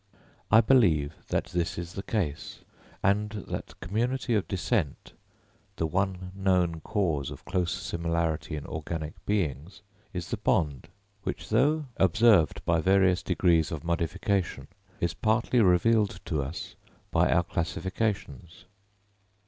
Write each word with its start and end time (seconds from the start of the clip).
I 0.49 0.61
believe 0.61 1.13
that 1.27 1.43
this 1.49 1.77
is 1.77 1.93
the 1.93 2.01
case, 2.01 2.61
and 3.03 3.29
that 3.49 3.79
community 3.81 4.33
of 4.33 4.47
descent—the 4.47 5.85
one 5.85 6.31
known 6.35 6.79
cause 6.81 7.29
of 7.29 7.45
close 7.45 7.71
similarity 7.71 8.55
in 8.55 8.65
organic 8.65 9.23
beings—is 9.27 10.31
the 10.31 10.37
bond, 10.37 10.87
which, 11.21 11.49
though 11.49 11.85
observed 11.97 12.65
by 12.65 12.81
various 12.81 13.21
degrees 13.21 13.71
of 13.71 13.83
modification, 13.83 14.67
is 14.99 15.13
partially 15.13 15.61
revealed 15.61 16.19
to 16.25 16.41
us 16.41 16.73
by 17.11 17.29
our 17.31 17.43
classifications. 17.43 18.65